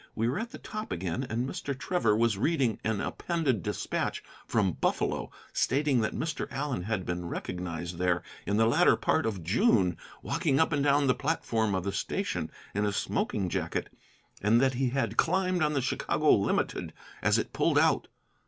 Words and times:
We 0.15 0.27
were 0.27 0.39
at 0.39 0.49
the 0.49 0.57
top 0.57 0.91
again, 0.91 1.23
and 1.29 1.47
Mr. 1.47 1.77
Trevor 1.77 2.15
was 2.17 2.35
reading 2.35 2.79
an 2.83 3.01
appended 3.01 3.61
despatch 3.61 4.23
from 4.47 4.71
Buffalo, 4.71 5.29
stating 5.53 6.01
that 6.01 6.15
Mr. 6.15 6.47
Allen 6.51 6.81
had 6.81 7.05
been 7.05 7.27
recognized 7.27 7.99
there, 7.99 8.23
in 8.47 8.57
the 8.57 8.65
latter 8.65 8.95
part 8.95 9.27
of 9.27 9.43
June, 9.43 9.97
walking 10.23 10.59
up 10.59 10.73
and 10.73 10.83
down 10.83 11.05
the 11.05 11.13
platform 11.13 11.75
of 11.75 11.83
the 11.83 11.91
station, 11.91 12.49
in 12.73 12.83
a 12.83 12.91
smoking 12.91 13.47
jacket, 13.47 13.89
and 14.41 14.59
that 14.59 14.73
he 14.73 14.89
had 14.89 15.17
climbed 15.17 15.61
on 15.61 15.73
the 15.73 15.81
Chicago 15.83 16.33
limited 16.35 16.93
as 17.21 17.37
it 17.37 17.53
pulled 17.53 17.77
out. 17.77 18.07